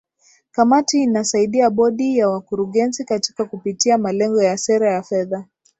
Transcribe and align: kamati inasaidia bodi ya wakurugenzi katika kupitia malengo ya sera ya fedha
kamati 0.51 1.03
inasaidia 1.03 1.69
bodi 1.69 2.17
ya 2.17 2.29
wakurugenzi 2.29 3.05
katika 3.05 3.45
kupitia 3.45 3.97
malengo 3.97 4.41
ya 4.43 4.57
sera 4.57 4.93
ya 4.93 5.01
fedha 5.03 5.45